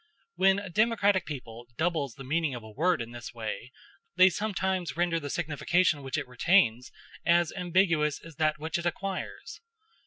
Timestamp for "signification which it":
5.29-6.27